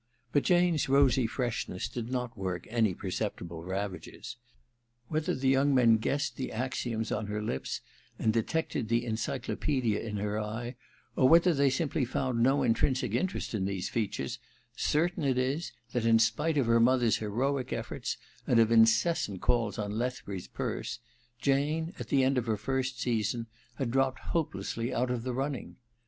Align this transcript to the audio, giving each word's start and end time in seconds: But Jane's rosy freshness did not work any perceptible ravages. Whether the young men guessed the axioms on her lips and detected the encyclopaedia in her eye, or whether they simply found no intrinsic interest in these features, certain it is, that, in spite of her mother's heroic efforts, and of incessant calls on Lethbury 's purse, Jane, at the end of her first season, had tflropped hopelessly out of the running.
But 0.31 0.41
Jane's 0.41 0.89
rosy 0.89 1.27
freshness 1.27 1.87
did 1.87 2.09
not 2.09 2.35
work 2.35 2.65
any 2.71 2.95
perceptible 2.95 3.63
ravages. 3.63 4.35
Whether 5.09 5.35
the 5.35 5.47
young 5.49 5.75
men 5.75 5.97
guessed 5.97 6.37
the 6.37 6.51
axioms 6.51 7.11
on 7.11 7.27
her 7.27 7.39
lips 7.39 7.81
and 8.17 8.33
detected 8.33 8.89
the 8.89 9.05
encyclopaedia 9.05 9.99
in 9.99 10.17
her 10.17 10.39
eye, 10.39 10.75
or 11.15 11.29
whether 11.29 11.53
they 11.53 11.69
simply 11.69 12.03
found 12.03 12.41
no 12.41 12.63
intrinsic 12.63 13.13
interest 13.13 13.53
in 13.53 13.65
these 13.65 13.89
features, 13.89 14.39
certain 14.75 15.23
it 15.23 15.37
is, 15.37 15.71
that, 15.91 16.07
in 16.07 16.17
spite 16.17 16.57
of 16.57 16.65
her 16.65 16.79
mother's 16.79 17.17
heroic 17.17 17.71
efforts, 17.71 18.17
and 18.47 18.59
of 18.59 18.71
incessant 18.71 19.39
calls 19.41 19.77
on 19.77 19.91
Lethbury 19.99 20.39
's 20.39 20.47
purse, 20.47 20.97
Jane, 21.39 21.93
at 21.99 22.07
the 22.07 22.23
end 22.23 22.39
of 22.39 22.47
her 22.47 22.57
first 22.57 22.99
season, 22.99 23.45
had 23.75 23.91
tflropped 23.91 24.17
hopelessly 24.17 24.91
out 24.91 25.11
of 25.11 25.21
the 25.21 25.33
running. 25.35 25.75